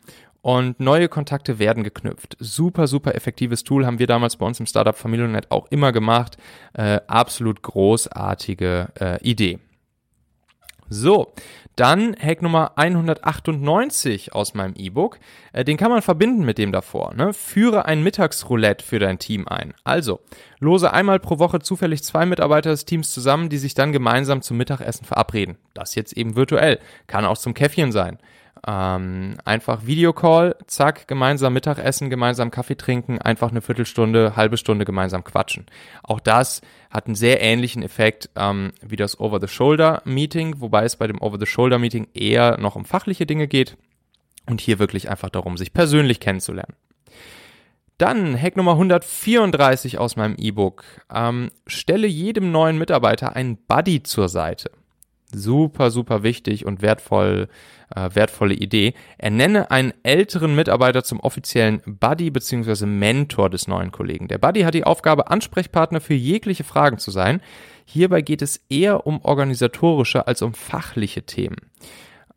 und 0.46 0.78
neue 0.78 1.08
Kontakte 1.08 1.58
werden 1.58 1.82
geknüpft. 1.82 2.36
Super, 2.38 2.86
super 2.86 3.16
effektives 3.16 3.64
Tool 3.64 3.84
haben 3.84 3.98
wir 3.98 4.06
damals 4.06 4.36
bei 4.36 4.46
uns 4.46 4.60
im 4.60 4.66
Startup 4.66 4.96
Familionet 4.96 5.50
auch 5.50 5.66
immer 5.70 5.90
gemacht. 5.90 6.36
Äh, 6.72 7.00
absolut 7.08 7.62
großartige 7.62 8.88
äh, 9.00 9.20
Idee. 9.28 9.58
So, 10.88 11.32
dann 11.76 12.16
Hack 12.18 12.40
Nummer 12.40 12.72
198 12.76 14.32
aus 14.32 14.54
meinem 14.54 14.74
E-Book. 14.76 15.18
Äh, 15.52 15.64
den 15.64 15.76
kann 15.76 15.90
man 15.90 16.00
verbinden 16.00 16.44
mit 16.44 16.56
dem 16.56 16.72
davor. 16.72 17.12
Ne? 17.14 17.32
Führe 17.34 17.84
ein 17.84 18.02
Mittagsroulette 18.02 18.84
für 18.84 18.98
dein 18.98 19.18
Team 19.18 19.46
ein. 19.46 19.74
Also, 19.84 20.20
lose 20.58 20.92
einmal 20.92 21.20
pro 21.20 21.38
Woche 21.38 21.60
zufällig 21.60 22.02
zwei 22.02 22.24
Mitarbeiter 22.24 22.70
des 22.70 22.86
Teams 22.86 23.10
zusammen, 23.10 23.50
die 23.50 23.58
sich 23.58 23.74
dann 23.74 23.92
gemeinsam 23.92 24.40
zum 24.40 24.56
Mittagessen 24.56 25.04
verabreden. 25.04 25.58
Das 25.74 25.94
jetzt 25.94 26.16
eben 26.16 26.34
virtuell. 26.34 26.78
Kann 27.06 27.26
auch 27.26 27.38
zum 27.38 27.52
Käffchen 27.52 27.92
sein. 27.92 28.18
Ähm, 28.68 29.36
einfach 29.44 29.86
Videocall, 29.86 30.56
zack, 30.66 31.06
gemeinsam 31.06 31.52
Mittagessen, 31.52 32.10
gemeinsam 32.10 32.50
Kaffee 32.50 32.76
trinken, 32.76 33.20
einfach 33.20 33.50
eine 33.50 33.62
Viertelstunde, 33.62 34.34
halbe 34.34 34.56
Stunde 34.56 34.84
gemeinsam 34.84 35.22
quatschen. 35.22 35.66
Auch 36.02 36.18
das 36.18 36.62
hat 36.90 37.06
einen 37.06 37.14
sehr 37.14 37.40
ähnlichen 37.40 37.82
Effekt 37.84 38.28
ähm, 38.34 38.72
wie 38.82 38.96
das 38.96 39.20
Over-the-Shoulder-Meeting, 39.20 40.60
wobei 40.60 40.84
es 40.84 40.96
bei 40.96 41.06
dem 41.06 41.20
Over-the-Shoulder-Meeting 41.20 42.08
eher 42.14 42.58
noch 42.58 42.74
um 42.74 42.84
fachliche 42.84 43.24
Dinge 43.24 43.46
geht. 43.46 43.76
Und 44.48 44.60
hier 44.60 44.78
wirklich 44.78 45.10
einfach 45.10 45.30
darum, 45.30 45.56
sich 45.56 45.72
persönlich 45.72 46.18
kennenzulernen. 46.20 46.74
Dann 47.98 48.40
Hack 48.40 48.56
Nummer 48.56 48.72
134 48.72 49.98
aus 49.98 50.16
meinem 50.16 50.34
E-Book. 50.36 50.84
Ähm, 51.12 51.50
stelle 51.66 52.06
jedem 52.06 52.52
neuen 52.52 52.78
Mitarbeiter 52.78 53.34
einen 53.34 53.56
Buddy 53.56 54.02
zur 54.02 54.28
Seite. 54.28 54.70
Super, 55.34 55.90
super 55.90 56.22
wichtig 56.22 56.66
und 56.66 56.82
wertvoll, 56.82 57.48
äh, 57.94 58.10
wertvolle 58.14 58.54
Idee. 58.54 58.94
Ernenne 59.18 59.70
einen 59.70 59.92
älteren 60.02 60.54
Mitarbeiter 60.54 61.02
zum 61.02 61.20
offiziellen 61.20 61.82
Buddy 61.84 62.30
bzw. 62.30 62.86
Mentor 62.86 63.50
des 63.50 63.66
neuen 63.66 63.90
Kollegen. 63.90 64.28
Der 64.28 64.38
Buddy 64.38 64.62
hat 64.62 64.74
die 64.74 64.84
Aufgabe, 64.84 65.30
Ansprechpartner 65.30 66.00
für 66.00 66.14
jegliche 66.14 66.64
Fragen 66.64 66.98
zu 66.98 67.10
sein. 67.10 67.40
Hierbei 67.84 68.22
geht 68.22 68.42
es 68.42 68.60
eher 68.68 69.06
um 69.06 69.20
organisatorische 69.22 70.26
als 70.26 70.42
um 70.42 70.54
fachliche 70.54 71.22
Themen. 71.22 71.56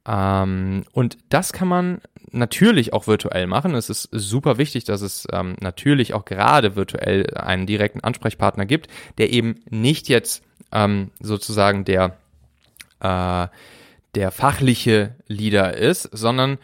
Ähm, 0.08 0.84
und 0.91 1.17
das 1.29 1.53
kann 1.53 1.67
man 1.67 2.01
natürlich 2.31 2.93
auch 2.93 3.08
virtuell 3.08 3.48
machen. 3.48 3.75
Es 3.75 3.89
ist 3.89 4.10
super 4.12 4.58
wichtig, 4.58 4.84
dass 4.84 5.01
es 5.01 5.27
ähm, 5.31 5.55
natürlich 5.62 6.13
auch 6.13 6.25
gerade 6.25 6.75
virtuell 6.75 7.36
einen 7.36 7.65
direkten 7.65 8.01
Ansprechpartner 8.01 8.65
gibt, 8.65 8.88
der 9.17 9.31
eben 9.31 9.62
nicht 9.69 10.10
jetzt 10.10 10.43
ähm, 10.72 11.12
sozusagen 11.19 11.86
der, 11.86 12.17
äh, 13.00 13.48
der 14.15 14.32
fachliche 14.32 15.15
Leader 15.27 15.75
ist, 15.75 16.03
sondern 16.12 16.58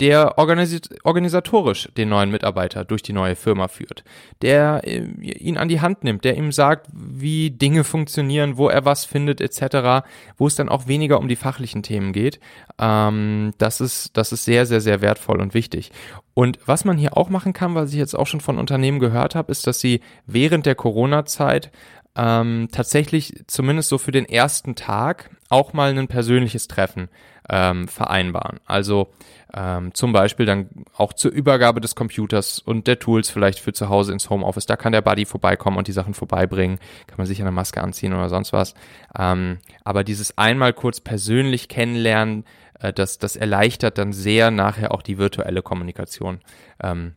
der 0.00 0.36
organisatorisch 0.36 1.88
den 1.96 2.08
neuen 2.08 2.32
Mitarbeiter 2.32 2.84
durch 2.84 3.02
die 3.02 3.12
neue 3.12 3.36
Firma 3.36 3.68
führt, 3.68 4.02
der 4.40 4.80
äh, 4.84 4.98
ihn 4.98 5.56
an 5.56 5.68
die 5.68 5.80
Hand 5.80 6.02
nimmt, 6.02 6.24
der 6.24 6.36
ihm 6.36 6.50
sagt, 6.50 6.88
wie 6.92 7.52
Dinge 7.52 7.84
funktionieren, 7.84 8.56
wo 8.56 8.68
er 8.68 8.84
was 8.84 9.04
findet 9.04 9.40
etc., 9.40 10.04
wo 10.36 10.48
es 10.48 10.56
dann 10.56 10.68
auch 10.68 10.88
weniger 10.88 11.20
um 11.20 11.28
die 11.28 11.36
fachlichen 11.36 11.84
Themen 11.84 12.12
geht. 12.12 12.40
Ähm, 12.80 13.52
das, 13.58 13.80
ist, 13.80 14.16
das 14.16 14.32
ist 14.32 14.44
sehr, 14.44 14.66
sehr, 14.66 14.80
sehr 14.80 15.02
wertvoll 15.02 15.40
und 15.40 15.54
wichtig. 15.54 15.92
Und 16.34 16.58
was 16.66 16.84
man 16.84 16.98
hier 16.98 17.16
auch 17.16 17.28
machen 17.28 17.52
kann, 17.52 17.76
was 17.76 17.92
ich 17.92 17.98
jetzt 17.98 18.18
auch 18.18 18.26
schon 18.26 18.40
von 18.40 18.58
Unternehmen 18.58 18.98
gehört 18.98 19.36
habe, 19.36 19.52
ist, 19.52 19.68
dass 19.68 19.78
sie 19.78 20.00
während 20.26 20.66
der 20.66 20.74
Corona-Zeit 20.74 21.70
ähm, 22.16 22.68
tatsächlich 22.70 23.44
zumindest 23.46 23.88
so 23.88 23.98
für 23.98 24.12
den 24.12 24.26
ersten 24.26 24.74
Tag 24.74 25.30
auch 25.48 25.72
mal 25.72 25.96
ein 25.96 26.08
persönliches 26.08 26.68
Treffen 26.68 27.08
ähm, 27.48 27.88
vereinbaren. 27.88 28.60
Also 28.66 29.12
ähm, 29.54 29.92
zum 29.94 30.12
Beispiel 30.12 30.46
dann 30.46 30.68
auch 30.96 31.12
zur 31.12 31.30
Übergabe 31.30 31.80
des 31.80 31.94
Computers 31.94 32.58
und 32.58 32.86
der 32.86 32.98
Tools 32.98 33.30
vielleicht 33.30 33.58
für 33.58 33.72
zu 33.72 33.88
Hause 33.88 34.12
ins 34.12 34.30
Homeoffice. 34.30 34.66
Da 34.66 34.76
kann 34.76 34.92
der 34.92 35.02
Buddy 35.02 35.24
vorbeikommen 35.24 35.76
und 35.76 35.88
die 35.88 35.92
Sachen 35.92 36.14
vorbeibringen. 36.14 36.78
Kann 37.06 37.18
man 37.18 37.26
sich 37.26 37.40
eine 37.40 37.50
Maske 37.50 37.82
anziehen 37.82 38.14
oder 38.14 38.28
sonst 38.28 38.52
was. 38.52 38.74
Ähm, 39.18 39.58
aber 39.84 40.04
dieses 40.04 40.36
einmal 40.38 40.72
kurz 40.72 41.00
persönlich 41.00 41.68
kennenlernen, 41.68 42.44
äh, 42.80 42.92
das, 42.92 43.18
das 43.18 43.36
erleichtert 43.36 43.98
dann 43.98 44.12
sehr 44.12 44.50
nachher 44.50 44.92
auch 44.92 45.02
die 45.02 45.18
virtuelle 45.18 45.62
Kommunikation. 45.62 46.40
Ähm, 46.82 47.14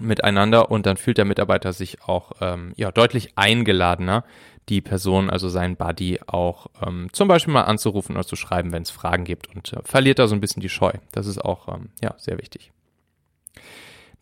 miteinander 0.00 0.70
und 0.70 0.86
dann 0.86 0.96
fühlt 0.96 1.18
der 1.18 1.24
Mitarbeiter 1.24 1.72
sich 1.72 2.02
auch 2.02 2.32
ähm, 2.40 2.72
ja, 2.76 2.90
deutlich 2.90 3.32
eingeladener, 3.36 4.24
die 4.68 4.80
Person, 4.80 5.30
also 5.30 5.48
seinen 5.48 5.76
Buddy, 5.76 6.20
auch 6.26 6.68
ähm, 6.86 7.08
zum 7.12 7.28
Beispiel 7.28 7.52
mal 7.52 7.62
anzurufen 7.62 8.14
oder 8.16 8.26
zu 8.26 8.36
schreiben, 8.36 8.72
wenn 8.72 8.82
es 8.82 8.90
Fragen 8.90 9.24
gibt 9.24 9.54
und 9.54 9.72
äh, 9.72 9.80
verliert 9.84 10.18
da 10.18 10.28
so 10.28 10.34
ein 10.34 10.40
bisschen 10.40 10.62
die 10.62 10.68
Scheu. 10.68 10.92
Das 11.12 11.26
ist 11.26 11.44
auch 11.44 11.68
ähm, 11.68 11.90
ja, 12.00 12.14
sehr 12.18 12.38
wichtig. 12.38 12.72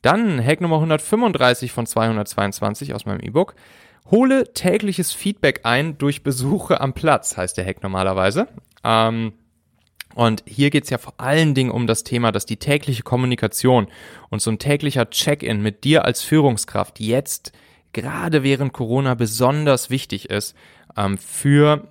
Dann 0.03 0.43
Hack 0.43 0.61
Nummer 0.61 0.77
135 0.77 1.73
von 1.73 1.87
222 1.87 2.95
aus 2.95 3.05
meinem 3.05 3.21
E-Book. 3.21 3.55
Hole 4.11 4.53
tägliches 4.55 5.13
Feedback 5.13 5.61
ein 5.65 5.99
durch 5.99 6.23
Besuche 6.23 6.81
am 6.81 6.95
Platz, 6.95 7.37
heißt 7.37 7.57
der 7.59 7.67
Hack 7.67 7.83
normalerweise. 7.83 8.49
Ähm, 8.83 9.35
und 10.15 10.43
hier 10.47 10.71
geht's 10.71 10.91
ja 10.91 10.99
vor 10.99 11.15
allen 11.19 11.55
Dingen 11.55 11.71
um 11.71 11.87
das 11.87 12.05
Thema, 12.05 12.33
dass 12.33 12.47
die 12.47 12.57
tägliche 12.57 13.03
Kommunikation 13.03 13.89
und 14.29 14.43
so 14.43 14.51
ein 14.51 14.59
täglicher 14.59 15.11
Check-in 15.11 15.63
mit 15.63 15.85
dir 15.85 16.05
als 16.05 16.23
Führungskraft 16.23 17.01
jetzt 17.01 17.53
gerade 17.93 18.43
während 18.43 18.73
Corona 18.73 19.15
besonders 19.15 19.91
wichtig 19.91 20.31
ist 20.31 20.55
ähm, 20.97 21.19
für 21.19 21.89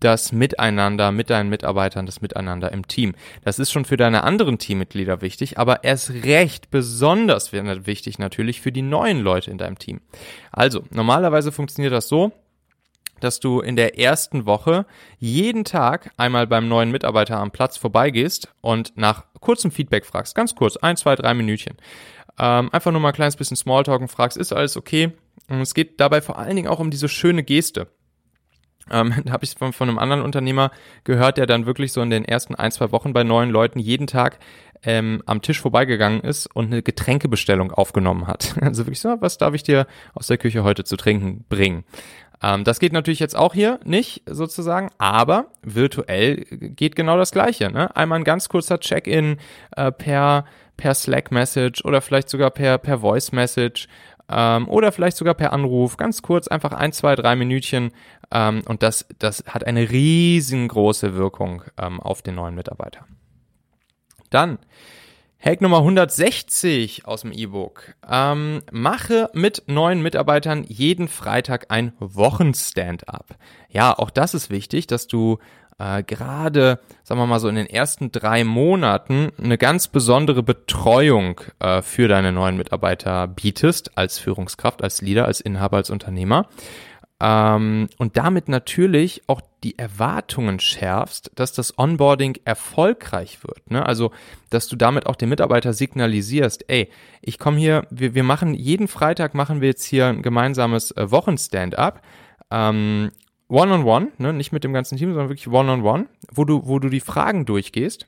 das 0.00 0.32
Miteinander 0.32 1.10
mit 1.10 1.30
deinen 1.30 1.48
Mitarbeitern, 1.48 2.06
das 2.06 2.20
Miteinander 2.20 2.72
im 2.72 2.86
Team. 2.86 3.14
Das 3.44 3.58
ist 3.58 3.72
schon 3.72 3.84
für 3.84 3.96
deine 3.96 4.22
anderen 4.22 4.58
Teammitglieder 4.58 5.22
wichtig, 5.22 5.58
aber 5.58 5.84
erst 5.84 6.10
recht 6.24 6.70
besonders 6.70 7.52
wichtig 7.52 8.18
natürlich 8.18 8.60
für 8.60 8.72
die 8.72 8.82
neuen 8.82 9.18
Leute 9.18 9.50
in 9.50 9.58
deinem 9.58 9.78
Team. 9.78 10.00
Also, 10.52 10.84
normalerweise 10.90 11.50
funktioniert 11.50 11.92
das 11.92 12.08
so, 12.08 12.32
dass 13.20 13.40
du 13.40 13.60
in 13.60 13.76
der 13.76 13.98
ersten 13.98 14.46
Woche 14.46 14.86
jeden 15.18 15.64
Tag 15.64 16.10
einmal 16.16 16.46
beim 16.46 16.68
neuen 16.68 16.90
Mitarbeiter 16.90 17.38
am 17.38 17.50
Platz 17.50 17.76
vorbeigehst 17.76 18.52
und 18.60 18.96
nach 18.96 19.24
kurzem 19.40 19.70
Feedback 19.70 20.04
fragst. 20.04 20.34
Ganz 20.34 20.54
kurz, 20.54 20.76
ein, 20.76 20.96
zwei, 20.96 21.14
drei 21.14 21.34
Minütchen. 21.34 21.76
Ähm, 22.38 22.68
einfach 22.72 22.92
nur 22.92 23.00
mal 23.00 23.08
ein 23.08 23.14
kleines 23.14 23.36
bisschen 23.36 23.56
Smalltalk 23.56 24.00
und 24.00 24.08
fragst, 24.08 24.36
ist 24.36 24.52
alles 24.52 24.76
okay? 24.76 25.12
Und 25.48 25.60
es 25.60 25.74
geht 25.74 26.00
dabei 26.00 26.20
vor 26.20 26.38
allen 26.38 26.56
Dingen 26.56 26.68
auch 26.68 26.78
um 26.78 26.90
diese 26.90 27.08
schöne 27.08 27.42
Geste. 27.42 27.88
Ähm, 28.90 29.14
da 29.24 29.32
habe 29.32 29.44
ich 29.44 29.54
von, 29.54 29.72
von 29.72 29.88
einem 29.88 29.98
anderen 29.98 30.22
Unternehmer 30.22 30.70
gehört, 31.04 31.36
der 31.36 31.46
dann 31.46 31.66
wirklich 31.66 31.92
so 31.92 32.00
in 32.00 32.10
den 32.10 32.24
ersten 32.24 32.54
ein, 32.54 32.70
zwei 32.70 32.92
Wochen 32.92 33.12
bei 33.12 33.24
neuen 33.24 33.50
Leuten 33.50 33.78
jeden 33.78 34.06
Tag 34.06 34.38
ähm, 34.84 35.22
am 35.26 35.42
Tisch 35.42 35.60
vorbeigegangen 35.60 36.20
ist 36.20 36.46
und 36.54 36.66
eine 36.66 36.82
Getränkebestellung 36.82 37.72
aufgenommen 37.72 38.26
hat. 38.26 38.54
Also 38.68 38.84
wirklich 38.84 39.00
so, 39.00 39.16
was 39.20 39.38
darf 39.38 39.54
ich 39.54 39.62
dir 39.62 39.86
aus 40.14 40.26
der 40.26 40.36
Küche 40.36 40.62
heute 40.62 40.84
zu 40.84 40.96
trinken 40.96 41.44
bringen? 41.48 41.84
Ähm, 42.42 42.64
das 42.64 42.78
geht 42.78 42.92
natürlich 42.92 43.20
jetzt 43.20 43.36
auch 43.36 43.54
hier 43.54 43.80
nicht 43.84 44.22
sozusagen, 44.26 44.90
aber 44.98 45.46
virtuell 45.62 46.44
geht 46.50 46.96
genau 46.96 47.16
das 47.16 47.32
Gleiche. 47.32 47.70
Ne? 47.70 47.94
Einmal 47.96 48.20
ein 48.20 48.24
ganz 48.24 48.48
kurzer 48.48 48.78
Check-in 48.78 49.38
äh, 49.76 49.90
per, 49.92 50.44
per 50.76 50.94
Slack-Message 50.94 51.84
oder 51.84 52.00
vielleicht 52.00 52.28
sogar 52.28 52.50
per, 52.50 52.78
per 52.78 52.98
Voice-Message 52.98 53.88
ähm, 54.30 54.68
oder 54.68 54.92
vielleicht 54.92 55.16
sogar 55.16 55.34
per 55.34 55.52
Anruf. 55.52 55.96
Ganz 55.96 56.22
kurz, 56.22 56.48
einfach 56.48 56.72
ein, 56.72 56.92
zwei, 56.92 57.16
drei 57.16 57.34
Minütchen 57.34 57.90
ähm, 58.30 58.62
und 58.66 58.82
das, 58.82 59.06
das 59.18 59.44
hat 59.48 59.64
eine 59.64 59.90
riesengroße 59.90 61.14
Wirkung 61.14 61.62
ähm, 61.76 62.00
auf 62.00 62.22
den 62.22 62.36
neuen 62.36 62.54
Mitarbeiter. 62.54 63.06
Dann 64.30 64.58
Hack 65.40 65.60
Nummer 65.60 65.78
160 65.78 67.06
aus 67.06 67.20
dem 67.20 67.30
E-Book. 67.30 67.94
Ähm, 68.10 68.62
mache 68.72 69.30
mit 69.34 69.62
neuen 69.66 70.02
Mitarbeitern 70.02 70.64
jeden 70.66 71.06
Freitag 71.06 71.66
ein 71.68 71.92
Wochenstand-up. 72.00 73.36
Ja, 73.68 73.96
auch 73.96 74.10
das 74.10 74.34
ist 74.34 74.50
wichtig, 74.50 74.88
dass 74.88 75.06
du 75.06 75.38
äh, 75.78 76.02
gerade, 76.02 76.80
sagen 77.04 77.20
wir 77.20 77.26
mal 77.26 77.38
so, 77.38 77.48
in 77.48 77.54
den 77.54 77.68
ersten 77.68 78.10
drei 78.10 78.42
Monaten 78.42 79.30
eine 79.40 79.58
ganz 79.58 79.86
besondere 79.86 80.42
Betreuung 80.42 81.40
äh, 81.60 81.82
für 81.82 82.08
deine 82.08 82.32
neuen 82.32 82.56
Mitarbeiter 82.56 83.28
bietest, 83.28 83.96
als 83.96 84.18
Führungskraft, 84.18 84.82
als 84.82 85.02
Leader, 85.02 85.26
als 85.26 85.40
Inhaber, 85.40 85.76
als 85.76 85.90
Unternehmer. 85.90 86.48
Ähm, 87.20 87.88
und 87.98 88.16
damit 88.16 88.48
natürlich 88.48 89.22
auch 89.26 89.40
die 89.64 89.76
Erwartungen 89.76 90.60
schärfst, 90.60 91.32
dass 91.34 91.52
das 91.52 91.76
Onboarding 91.76 92.38
erfolgreich 92.44 93.42
wird. 93.42 93.70
Ne? 93.70 93.84
Also, 93.84 94.12
dass 94.50 94.68
du 94.68 94.76
damit 94.76 95.06
auch 95.06 95.16
dem 95.16 95.30
Mitarbeiter 95.30 95.72
signalisierst, 95.72 96.64
ey, 96.68 96.88
ich 97.20 97.38
komme 97.38 97.58
hier, 97.58 97.86
wir, 97.90 98.14
wir 98.14 98.22
machen, 98.22 98.54
jeden 98.54 98.86
Freitag 98.86 99.34
machen 99.34 99.60
wir 99.60 99.68
jetzt 99.68 99.84
hier 99.84 100.06
ein 100.06 100.22
gemeinsames 100.22 100.92
äh, 100.92 101.10
Wochenstand-up. 101.10 102.02
Ähm, 102.50 103.10
One-on-one, 103.48 104.12
ne? 104.18 104.32
nicht 104.32 104.52
mit 104.52 104.62
dem 104.62 104.72
ganzen 104.72 104.98
Team, 104.98 105.10
sondern 105.10 105.30
wirklich 105.30 105.48
One-on-one, 105.48 106.06
wo 106.30 106.44
du, 106.44 106.66
wo 106.66 106.78
du 106.78 106.88
die 106.88 107.00
Fragen 107.00 107.46
durchgehst. 107.46 108.06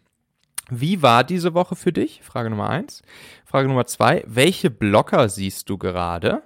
Wie 0.69 1.03
war 1.03 1.25
diese 1.25 1.55
Woche 1.55 1.75
für 1.75 1.93
dich? 1.93 2.21
Frage 2.23 2.51
Nummer 2.51 2.71
eins. 2.71 3.03
Frage 3.45 3.67
Nummer 3.67 3.87
zwei, 3.87 4.23
welche 4.27 4.71
Blocker 4.71 5.29
siehst 5.29 5.69
du 5.69 5.79
gerade? 5.79 6.43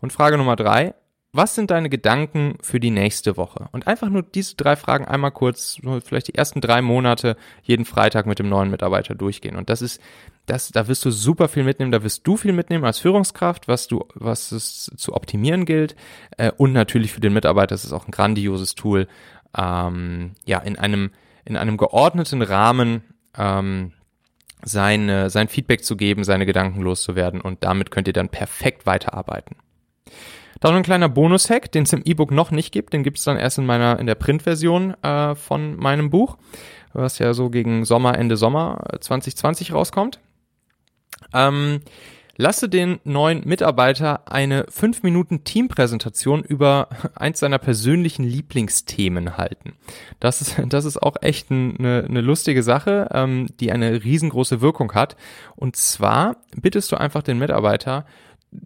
Und 0.00 0.12
Frage 0.12 0.38
Nummer 0.38 0.54
drei, 0.54 0.94
was 1.34 1.54
sind 1.54 1.70
deine 1.70 1.88
Gedanken 1.88 2.58
für 2.60 2.78
die 2.78 2.90
nächste 2.90 3.38
Woche? 3.38 3.68
Und 3.72 3.86
einfach 3.86 4.10
nur 4.10 4.22
diese 4.22 4.54
drei 4.54 4.76
Fragen 4.76 5.06
einmal 5.06 5.30
kurz, 5.30 5.78
vielleicht 6.04 6.28
die 6.28 6.34
ersten 6.34 6.60
drei 6.60 6.82
Monate 6.82 7.36
jeden 7.62 7.86
Freitag 7.86 8.26
mit 8.26 8.38
dem 8.38 8.50
neuen 8.50 8.70
Mitarbeiter 8.70 9.14
durchgehen. 9.14 9.56
Und 9.56 9.70
das 9.70 9.80
ist, 9.80 9.98
das, 10.44 10.68
da 10.68 10.88
wirst 10.88 11.06
du 11.06 11.10
super 11.10 11.48
viel 11.48 11.64
mitnehmen, 11.64 11.90
da 11.90 12.02
wirst 12.02 12.26
du 12.26 12.36
viel 12.36 12.52
mitnehmen 12.52 12.84
als 12.84 12.98
Führungskraft, 12.98 13.66
was 13.66 13.88
du, 13.88 14.04
was 14.14 14.52
es 14.52 14.90
zu 14.96 15.14
optimieren 15.14 15.64
gilt. 15.64 15.96
Äh, 16.36 16.52
und 16.58 16.72
natürlich 16.74 17.12
für 17.12 17.20
den 17.20 17.32
Mitarbeiter 17.32 17.74
ist 17.74 17.84
es 17.84 17.94
auch 17.94 18.06
ein 18.06 18.12
grandioses 18.12 18.74
Tool, 18.74 19.08
ähm, 19.56 20.32
ja, 20.44 20.58
in 20.58 20.78
einem, 20.78 21.12
in 21.46 21.56
einem 21.56 21.78
geordneten 21.78 22.42
Rahmen, 22.42 23.04
ähm, 23.38 23.92
seine, 24.62 25.30
sein 25.30 25.48
Feedback 25.48 25.82
zu 25.82 25.96
geben, 25.96 26.24
seine 26.24 26.44
Gedanken 26.44 26.82
loszuwerden 26.82 27.40
und 27.40 27.64
damit 27.64 27.90
könnt 27.90 28.06
ihr 28.06 28.12
dann 28.12 28.28
perfekt 28.28 28.84
weiterarbeiten. 28.84 29.56
Dann 30.60 30.74
ein 30.74 30.82
kleiner 30.82 31.08
Bonus-Hack, 31.08 31.72
den 31.72 31.84
es 31.84 31.92
im 31.92 32.02
E-Book 32.04 32.30
noch 32.30 32.50
nicht 32.50 32.72
gibt, 32.72 32.92
den 32.92 33.02
gibt 33.02 33.18
es 33.18 33.24
dann 33.24 33.36
erst 33.36 33.58
in 33.58 33.66
meiner, 33.66 33.98
in 33.98 34.06
der 34.06 34.14
Printversion 34.14 34.94
äh, 35.02 35.34
von 35.34 35.76
meinem 35.76 36.10
Buch, 36.10 36.38
was 36.92 37.18
ja 37.18 37.34
so 37.34 37.50
gegen 37.50 37.84
Sommer, 37.84 38.18
Ende 38.18 38.36
Sommer 38.36 38.84
2020 39.00 39.72
rauskommt. 39.72 40.20
Ähm, 41.34 41.80
Lasse 42.36 42.70
den 42.70 42.98
neuen 43.04 43.46
Mitarbeiter 43.46 44.22
eine 44.32 44.64
5 44.68 45.02
Minuten 45.02 45.44
Teampräsentation 45.44 46.42
über 46.42 46.88
eins 47.14 47.40
seiner 47.40 47.58
persönlichen 47.58 48.24
Lieblingsthemen 48.24 49.36
halten. 49.36 49.74
Das 50.18 50.40
ist, 50.40 50.56
das 50.66 50.84
ist 50.84 51.02
auch 51.02 51.16
echt 51.20 51.50
eine, 51.50 52.06
eine 52.08 52.20
lustige 52.20 52.62
Sache, 52.62 53.08
ähm, 53.12 53.48
die 53.60 53.70
eine 53.70 54.02
riesengroße 54.02 54.62
Wirkung 54.62 54.92
hat. 54.94 55.16
Und 55.56 55.76
zwar 55.76 56.36
bittest 56.56 56.90
du 56.90 56.96
einfach 56.96 57.22
den 57.22 57.38
Mitarbeiter, 57.38 58.06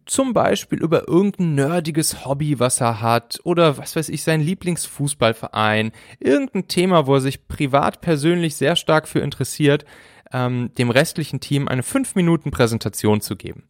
zum 0.05 0.33
Beispiel 0.33 0.81
über 0.81 1.09
irgendein 1.09 1.55
nerdiges 1.55 2.25
Hobby, 2.25 2.59
was 2.59 2.81
er 2.81 3.00
hat, 3.00 3.40
oder 3.45 3.78
was 3.78 3.97
weiß 3.97 4.09
ich, 4.09 4.23
sein 4.23 4.40
Lieblingsfußballverein, 4.40 5.93
irgendein 6.19 6.69
Thema, 6.69 7.07
wo 7.07 7.14
er 7.14 7.21
sich 7.21 7.47
privat 7.49 8.00
persönlich 8.00 8.57
sehr 8.57 8.76
stark 8.76 9.09
für 9.09 9.21
interessiert, 9.21 9.85
ähm, 10.33 10.71
dem 10.76 10.90
restlichen 10.90 11.40
Team 11.40 11.69
eine 11.69 11.83
5 11.83 12.14
Minuten 12.14 12.50
Präsentation 12.50 13.21
zu 13.21 13.37
geben. 13.37 13.64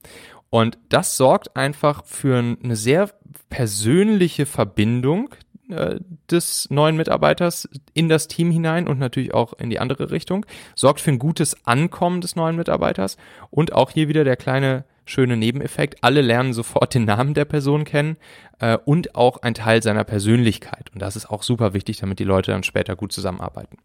Und 0.48 0.78
das 0.88 1.16
sorgt 1.16 1.56
einfach 1.56 2.04
für 2.04 2.38
eine 2.38 2.76
sehr 2.76 3.10
persönliche 3.50 4.46
Verbindung 4.46 5.34
äh, 5.68 5.98
des 6.30 6.70
neuen 6.70 6.96
Mitarbeiters 6.96 7.68
in 7.92 8.08
das 8.08 8.28
Team 8.28 8.50
hinein 8.50 8.88
und 8.88 8.98
natürlich 8.98 9.34
auch 9.34 9.52
in 9.54 9.68
die 9.68 9.80
andere 9.80 10.10
Richtung, 10.10 10.46
sorgt 10.74 11.00
für 11.00 11.10
ein 11.10 11.18
gutes 11.18 11.66
Ankommen 11.66 12.20
des 12.20 12.36
neuen 12.36 12.56
Mitarbeiters 12.56 13.16
und 13.50 13.72
auch 13.72 13.90
hier 13.90 14.08
wieder 14.08 14.24
der 14.24 14.36
kleine 14.36 14.84
schöne 15.06 15.36
Nebeneffekt. 15.36 16.04
Alle 16.04 16.20
lernen 16.20 16.52
sofort 16.52 16.94
den 16.94 17.04
Namen 17.04 17.32
der 17.32 17.46
Person 17.46 17.84
kennen 17.84 18.16
äh, 18.58 18.76
und 18.84 19.14
auch 19.14 19.38
ein 19.38 19.54
Teil 19.54 19.82
seiner 19.82 20.04
Persönlichkeit. 20.04 20.90
Und 20.92 21.00
das 21.00 21.16
ist 21.16 21.30
auch 21.30 21.42
super 21.42 21.72
wichtig, 21.72 21.96
damit 21.98 22.18
die 22.18 22.24
Leute 22.24 22.50
dann 22.50 22.64
später 22.64 22.96
gut 22.96 23.12
zusammenarbeiten. 23.12 23.78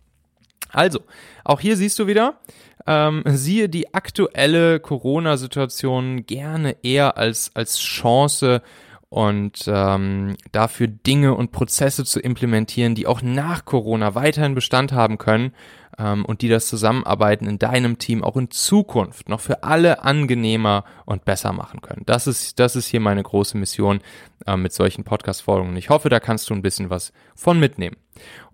Also, 0.73 1.01
auch 1.43 1.59
hier 1.59 1.77
siehst 1.77 1.99
du 1.99 2.07
wieder, 2.07 2.39
ähm, 2.87 3.23
siehe 3.25 3.69
die 3.69 3.93
aktuelle 3.93 4.79
Corona-Situation 4.79 6.25
gerne 6.25 6.77
eher 6.81 7.17
als, 7.17 7.51
als 7.55 7.79
Chance 7.79 8.61
und 9.09 9.65
ähm, 9.67 10.37
dafür 10.53 10.87
Dinge 10.87 11.35
und 11.35 11.51
Prozesse 11.51 12.05
zu 12.05 12.21
implementieren, 12.21 12.95
die 12.95 13.07
auch 13.07 13.21
nach 13.21 13.65
Corona 13.65 14.15
weiterhin 14.15 14.55
Bestand 14.55 14.93
haben 14.93 15.17
können 15.17 15.53
ähm, 15.98 16.25
und 16.25 16.41
die 16.41 16.50
das 16.50 16.67
Zusammenarbeiten 16.67 17.48
in 17.48 17.60
deinem 17.60 17.98
Team 17.98 18.24
auch 18.24 18.38
in 18.38 18.51
Zukunft 18.51 19.29
noch 19.29 19.39
für 19.39 19.63
alle 19.63 20.03
angenehmer 20.03 20.83
und 21.05 21.25
besser 21.25 21.53
machen 21.53 21.81
können. 21.81 22.03
Das 22.05 22.27
ist, 22.27 22.60
das 22.60 22.75
ist 22.75 22.88
hier 22.88 23.00
meine 23.00 23.24
große 23.24 23.57
Mission 23.57 24.01
äh, 24.48 24.57
mit 24.57 24.74
solchen 24.74 25.03
Podcast-Folgen. 25.03 25.75
Ich 25.77 25.89
hoffe, 25.89 26.10
da 26.10 26.19
kannst 26.19 26.50
du 26.50 26.53
ein 26.53 26.62
bisschen 26.62 26.89
was 26.89 27.13
von 27.36 27.60
mitnehmen. 27.60 27.98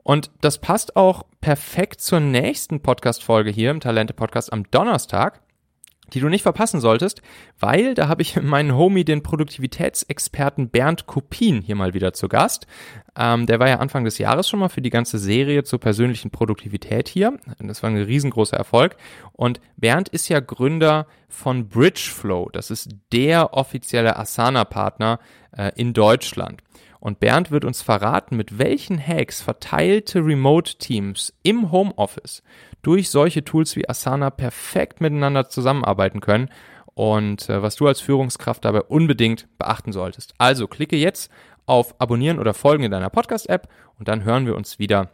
Und 0.04 0.32
das 0.42 0.58
passt 0.58 0.96
auch 0.96 1.24
perfekt 1.42 2.00
zur 2.00 2.22
nächsten 2.22 2.82
Podcast-Folge 2.82 3.52
hier 3.52 3.72
im 3.72 3.82
Talente-Podcast 3.82 4.54
am 4.54 4.70
Donnerstag 4.72 5.42
die 6.14 6.20
du 6.20 6.30
nicht 6.30 6.44
verpassen 6.44 6.80
solltest, 6.80 7.22
weil 7.60 7.94
da 7.94 8.08
habe 8.08 8.22
ich 8.22 8.36
meinen 8.42 8.76
Homie, 8.76 9.06
den 9.06 9.24
Produktivitätsexperten 9.24 10.70
Bernd 10.70 11.06
Kopin 11.06 11.62
hier 11.62 11.76
mal 11.76 11.94
wieder 11.94 12.14
zu 12.14 12.28
Gast. 12.28 12.68
Ähm, 13.18 13.46
der 13.46 13.60
war 13.60 13.68
ja 13.68 13.80
Anfang 13.80 14.04
des 14.04 14.18
Jahres 14.18 14.48
schon 14.48 14.60
mal 14.60 14.70
für 14.70 14.82
die 14.82 14.90
ganze 14.90 15.18
Serie 15.18 15.64
zur 15.64 15.80
persönlichen 15.80 16.32
Produktivität 16.32 17.08
hier. 17.08 17.38
Das 17.60 17.84
war 17.84 17.90
ein 17.90 17.98
riesengroßer 17.98 18.58
Erfolg. 18.58 18.96
Und 19.34 19.60
Bernd 19.76 20.10
ist 20.10 20.30
ja 20.30 20.40
Gründer 20.40 21.08
von 21.28 21.68
Bridgeflow. 21.68 22.50
Das 22.52 22.72
ist 22.72 22.90
der 23.12 23.54
offizielle 23.54 24.18
Asana-Partner 24.18 25.20
äh, 25.56 25.72
in 25.76 25.94
Deutschland. 25.94 26.62
Und 27.00 27.20
Bernd 27.20 27.52
wird 27.52 27.64
uns 27.64 27.82
verraten, 27.82 28.36
mit 28.36 28.58
welchen 28.58 29.00
Hacks 29.00 29.42
verteilte 29.42 30.20
Remote-Teams 30.20 31.34
im 31.44 31.72
Homeoffice 31.72 32.44
durch 32.88 33.10
solche 33.10 33.44
Tools 33.44 33.76
wie 33.76 33.90
Asana 33.90 34.30
perfekt 34.30 35.02
miteinander 35.02 35.50
zusammenarbeiten 35.50 36.22
können 36.22 36.50
und 36.94 37.50
äh, 37.50 37.62
was 37.62 37.76
du 37.76 37.86
als 37.86 38.00
Führungskraft 38.00 38.64
dabei 38.64 38.82
unbedingt 38.84 39.50
beachten 39.58 39.92
solltest. 39.92 40.34
Also 40.38 40.68
klicke 40.68 40.96
jetzt 40.96 41.30
auf 41.66 42.00
Abonnieren 42.00 42.40
oder 42.40 42.54
Folgen 42.54 42.86
in 42.86 42.92
deiner 42.92 43.10
Podcast-App 43.10 43.68
und 44.00 44.08
dann 44.08 44.24
hören 44.24 44.46
wir 44.46 44.56
uns 44.56 44.80
wieder 44.80 45.10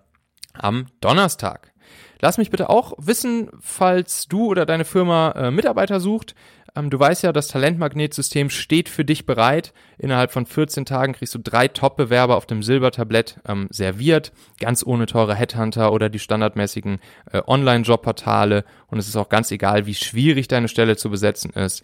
am 0.54 0.86
Donnerstag. 1.02 1.74
Lass 2.22 2.38
mich 2.38 2.52
bitte 2.52 2.70
auch 2.70 2.94
wissen, 3.00 3.50
falls 3.60 4.28
du 4.28 4.46
oder 4.46 4.68
deine 4.68 4.86
Firma 4.86 5.32
äh, 5.32 5.50
Mitarbeiter 5.50 6.00
sucht. 6.00 6.36
Ähm, 6.76 6.90
du 6.90 7.00
weißt 7.00 7.24
ja, 7.24 7.32
das 7.32 7.48
Talentmagnetsystem 7.50 8.50
steht 8.50 8.90
für 8.90 9.06
dich 9.06 9.26
bereit. 9.26 9.74
Innerhalb 9.98 10.32
von 10.32 10.46
14 10.46 10.86
Tagen 10.86 11.14
kriegst 11.14 11.36
du 11.36 11.40
drei 11.40 11.68
Top-Bewerber 11.68 12.36
auf 12.36 12.48
dem 12.48 12.64
Silbertablett 12.64 13.40
ähm, 13.48 13.68
serviert, 13.70 14.32
ganz 14.60 14.84
ohne 14.86 15.06
teure 15.06 15.36
Headhunter 15.36 15.94
oder 15.94 16.10
die 16.10 16.20
standardmäßigen 16.20 17.00
äh, 17.32 17.42
Online-Jobportale. 17.46 18.66
Und 18.88 18.98
es 18.98 19.08
ist 19.08 19.16
auch 19.16 19.30
ganz 19.30 19.52
egal, 19.52 19.86
wie 19.86 19.94
schwierig 19.94 20.48
deine 20.48 20.68
Stelle 20.68 20.98
zu 20.98 21.12
besetzen 21.12 21.52
ist. 21.52 21.84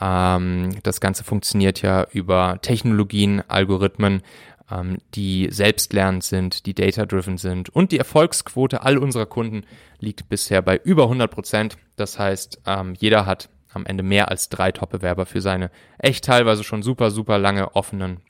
Ähm, 0.00 0.70
das 0.82 1.00
Ganze 1.00 1.22
funktioniert 1.22 1.82
ja 1.82 2.06
über 2.12 2.58
Technologien, 2.62 3.42
Algorithmen, 3.46 4.22
ähm, 4.70 4.98
die 5.14 5.48
selbstlernend 5.50 6.24
sind, 6.24 6.64
die 6.64 6.74
data-driven 6.74 7.36
sind. 7.36 7.68
Und 7.68 7.92
die 7.92 7.98
Erfolgsquote 7.98 8.82
all 8.82 8.96
unserer 8.96 9.26
Kunden 9.26 9.64
liegt 9.98 10.30
bisher 10.30 10.62
bei 10.62 10.78
über 10.78 11.02
100 11.02 11.30
Prozent. 11.30 11.76
Das 11.96 12.18
heißt, 12.18 12.62
ähm, 12.66 12.94
jeder 12.98 13.26
hat 13.26 13.50
am 13.72 13.86
Ende 13.86 14.02
mehr 14.02 14.28
als 14.28 14.48
drei 14.48 14.72
Top-Bewerber 14.72 15.26
für 15.26 15.40
seine 15.40 15.70
echt 15.98 16.24
teilweise 16.24 16.64
schon 16.64 16.82
super, 16.82 17.10
super 17.10 17.38
lange 17.38 17.74
offenen 17.76 18.20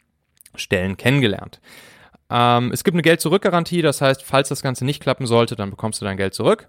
Stellen 0.54 0.96
kennengelernt. 0.96 1.60
Ähm, 2.30 2.70
es 2.72 2.84
gibt 2.84 2.94
eine 2.94 3.02
Geld-Zurück-Garantie, 3.02 3.82
das 3.82 4.00
heißt, 4.00 4.22
falls 4.22 4.48
das 4.48 4.62
Ganze 4.62 4.84
nicht 4.84 5.02
klappen 5.02 5.26
sollte, 5.26 5.56
dann 5.56 5.70
bekommst 5.70 6.00
du 6.00 6.04
dein 6.04 6.16
Geld 6.16 6.34
zurück. 6.34 6.68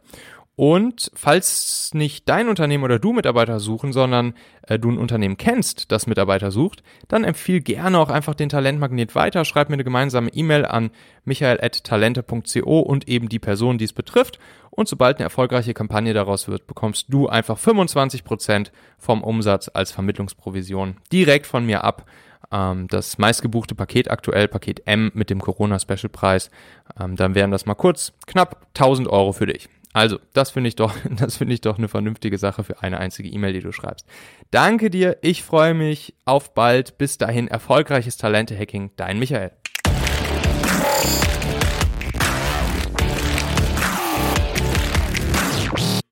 Und 0.58 1.12
falls 1.14 1.92
nicht 1.94 2.28
dein 2.28 2.50
Unternehmen 2.50 2.84
oder 2.84 3.00
du 3.00 3.14
Mitarbeiter 3.14 3.60
suchen, 3.60 3.94
sondern 3.94 4.34
äh, 4.68 4.78
du 4.78 4.92
ein 4.92 4.98
Unternehmen 4.98 5.38
kennst, 5.38 5.92
das 5.92 6.08
Mitarbeiter 6.08 6.52
sucht, 6.52 6.84
dann 7.08 7.24
empfiehl 7.24 7.62
gerne 7.62 7.98
auch 7.98 8.10
einfach 8.10 8.36
den 8.36 8.50
Talentmagnet 8.50 9.16
weiter. 9.16 9.46
Schreib 9.46 9.70
mir 9.70 9.76
eine 9.76 9.86
gemeinsame 9.86 10.30
E-Mail 10.30 10.66
an 10.66 10.92
michael.talente.co 11.24 12.80
und 12.80 13.08
eben 13.08 13.30
die 13.30 13.40
Person, 13.40 13.78
die 13.78 13.86
es 13.86 13.94
betrifft. 13.94 14.40
Und 14.70 14.88
sobald 14.88 15.18
eine 15.18 15.24
erfolgreiche 15.24 15.74
Kampagne 15.74 16.14
daraus 16.14 16.48
wird, 16.48 16.68
bekommst 16.68 17.08
du 17.10 17.28
einfach 17.28 17.58
25% 17.58 18.72
vom 18.98 19.24
Umsatz 19.24 19.70
als 19.74 19.92
Vermittlungsprovision 19.92 20.98
direkt 21.12 21.48
von 21.48 21.66
mir 21.66 21.84
ab 21.84 22.06
ähm, 22.52 22.88
das 22.88 23.18
meistgebuchte 23.18 23.76
Paket 23.76 24.12
aktuell, 24.12 24.48
Paket 24.48 24.86
M 24.86 25.12
mit 25.14 25.30
dem 25.30 25.42
Corona-Special-Preis, 25.42 26.52
ähm, 27.00 27.16
dann 27.16 27.36
wären 27.36 27.52
das 27.52 27.66
mal 27.66 27.76
kurz 27.76 28.14
knapp 28.28 28.68
1000 28.76 29.08
Euro 29.08 29.32
für 29.32 29.46
dich. 29.46 29.70
Also, 29.93 30.19
das 30.34 30.51
finde 30.51 30.69
ich 30.69 30.75
doch, 30.75 30.93
das 31.10 31.38
finde 31.38 31.54
ich 31.54 31.62
doch 31.62 31.77
eine 31.77 31.88
vernünftige 31.88 32.38
Sache 32.38 32.63
für 32.63 32.82
eine 32.82 32.99
einzige 32.99 33.30
E-Mail, 33.30 33.54
die 33.54 33.62
du 33.62 33.71
schreibst. 33.71 34.06
Danke 34.51 34.89
dir, 34.89 35.17
ich 35.21 35.43
freue 35.43 35.73
mich 35.73 36.15
auf 36.25 36.54
bald. 36.54 36.97
Bis 36.97 37.17
dahin 37.17 37.47
erfolgreiches 37.47 38.17
Talente-Hacking, 38.17 38.91
dein 38.95 39.19
Michael. 39.19 39.51